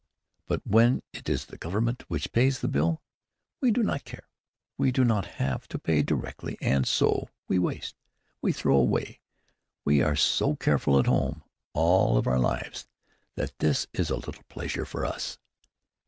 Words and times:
But 0.47 0.65
when 0.65 1.03
it 1.13 1.29
is 1.29 1.45
the 1.45 1.59
Government 1.59 2.05
which 2.09 2.31
pays 2.31 2.59
the 2.61 2.67
bill, 2.67 3.03
we 3.61 3.69
do 3.69 3.83
not 3.83 4.03
care. 4.03 4.27
We 4.75 4.91
do 4.91 5.05
not 5.05 5.27
have 5.37 5.67
to 5.67 5.77
pay 5.77 6.01
directly 6.01 6.57
and 6.59 6.87
so 6.87 7.29
we 7.47 7.59
waste, 7.59 7.95
we 8.41 8.51
throw 8.51 8.77
away. 8.77 9.19
We 9.85 10.01
are 10.01 10.15
so 10.15 10.55
careful 10.55 10.97
at 10.97 11.05
home, 11.05 11.43
all 11.73 12.17
of 12.17 12.25
our 12.25 12.39
lives, 12.39 12.87
that 13.35 13.53
this 13.59 13.85
is 13.93 14.09
a 14.09 14.15
little 14.15 14.41
pleasure 14.49 14.85
for 14.85 15.05
us." 15.05 15.37